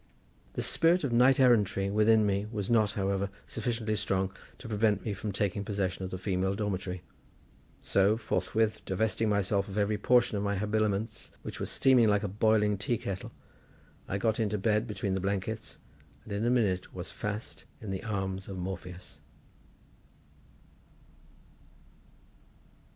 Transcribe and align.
The 0.53 0.63
spirit 0.63 1.03
of 1.03 1.13
knight 1.13 1.39
errantry 1.39 1.91
within 1.91 2.25
me 2.25 2.47
was 2.51 2.71
not, 2.71 2.93
however, 2.93 3.29
sufficiently 3.45 3.95
strong 3.95 4.35
to 4.57 4.67
prevent 4.67 5.05
me 5.05 5.13
from 5.13 5.31
taking 5.31 5.63
possession 5.63 6.03
of 6.03 6.09
the 6.09 6.17
female 6.17 6.55
dormitory; 6.55 7.03
so, 7.83 8.17
forthwith 8.17 8.83
divesting 8.83 9.29
myself 9.29 9.67
of 9.67 9.77
every 9.77 9.99
portion 9.99 10.35
of 10.39 10.43
my 10.43 10.57
habiliments, 10.57 11.29
which 11.43 11.59
were 11.59 11.67
steaming 11.67 12.07
like 12.07 12.23
a 12.23 12.27
boiling 12.27 12.79
tea 12.79 12.97
kettle, 12.97 13.31
I 14.07 14.17
got 14.17 14.39
into 14.39 14.57
bed 14.57 14.87
between 14.87 15.13
the 15.13 15.21
blankets, 15.21 15.77
and 16.23 16.33
in 16.33 16.43
a 16.47 16.49
minute 16.49 16.95
was 16.95 17.11
fast 17.11 17.65
in 17.79 17.91
the 17.91 18.01
arms 18.03 18.47
of 18.47 18.57
Morpheus. 18.57 19.21